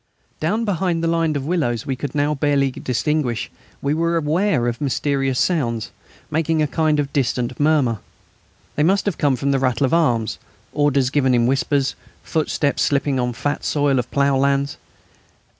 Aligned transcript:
Down 0.39 0.65
behind 0.65 1.03
the 1.03 1.07
line 1.07 1.35
of 1.35 1.45
willows 1.45 1.85
we 1.85 1.95
could 1.95 2.15
now 2.15 2.33
barely 2.33 2.71
distinguish, 2.71 3.51
we 3.83 3.93
were 3.93 4.17
aware 4.17 4.67
of 4.67 4.81
mysterious 4.81 5.37
sounds, 5.37 5.91
making 6.31 6.59
a 6.59 6.65
kind 6.65 6.99
of 6.99 7.13
distant 7.13 7.59
murmur. 7.59 7.99
They 8.75 8.81
must 8.81 9.15
come 9.19 9.35
from 9.35 9.51
the 9.51 9.59
rattle 9.59 9.85
of 9.85 9.93
arms, 9.93 10.39
orders 10.73 11.11
given 11.11 11.35
in 11.35 11.45
whispers, 11.45 11.93
footsteps 12.23 12.81
slipping 12.81 13.19
on 13.19 13.33
the 13.33 13.37
fat 13.37 13.63
soil 13.63 13.99
of 13.99 14.09
plough 14.09 14.37
lands. 14.39 14.77